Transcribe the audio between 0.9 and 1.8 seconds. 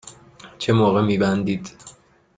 می بندید؟